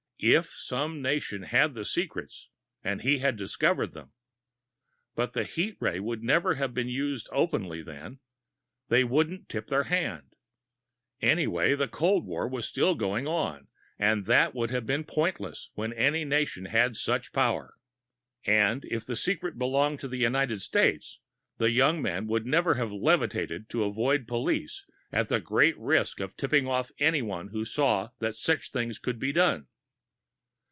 If 0.23 0.51
some 0.51 1.01
nation 1.01 1.41
had 1.41 1.73
the 1.73 1.83
secrets, 1.83 2.47
and 2.83 3.01
he 3.01 3.17
had 3.17 3.35
discovered 3.37 3.93
them.... 3.93 4.11
But 5.15 5.33
the 5.33 5.43
heat 5.43 5.77
ray 5.79 5.99
would 5.99 6.21
never 6.21 6.53
have 6.53 6.75
been 6.75 6.89
used 6.89 7.27
openly, 7.31 7.81
then; 7.81 8.19
they 8.87 9.03
wouldn't 9.03 9.49
tip 9.49 9.65
their 9.65 9.85
hand. 9.85 10.35
Anyhow, 11.23 11.75
the 11.75 11.87
cold 11.87 12.27
war 12.27 12.47
was 12.47 12.67
still 12.67 12.93
going 12.93 13.25
on, 13.27 13.67
and 13.97 14.27
that 14.27 14.53
would 14.53 14.69
have 14.69 14.85
been 14.85 15.05
pointless 15.05 15.71
when 15.73 15.91
any 15.93 16.23
nation 16.23 16.65
had 16.65 16.95
such 16.95 17.33
power. 17.33 17.73
And 18.45 18.85
if 18.85 19.03
the 19.07 19.15
secret 19.15 19.57
belonged 19.57 20.01
to 20.01 20.07
the 20.07 20.17
United 20.17 20.61
States, 20.61 21.17
the 21.57 21.71
young 21.71 21.99
man 21.99 22.27
would 22.27 22.45
never 22.45 22.75
have 22.75 22.91
levitated 22.91 23.69
to 23.69 23.85
avoid 23.85 24.27
police 24.27 24.85
at 25.11 25.29
the 25.29 25.39
greater 25.39 25.79
risk 25.81 26.19
of 26.19 26.37
tipping 26.37 26.67
off 26.67 26.91
anyone 26.99 27.47
who 27.47 27.65
saw 27.65 28.11
that 28.19 28.35
such 28.35 28.69
things 28.71 28.99
could 28.99 29.17
be 29.17 29.31
done. 29.33 29.65